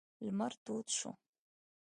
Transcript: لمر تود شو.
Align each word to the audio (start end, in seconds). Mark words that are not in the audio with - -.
لمر 0.25 0.53
تود 0.65 0.87
شو. 0.97 1.11